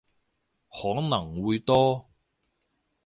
[0.71, 2.09] 可能會多